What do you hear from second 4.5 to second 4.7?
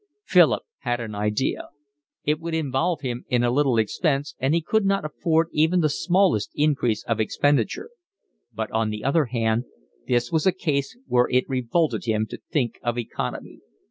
he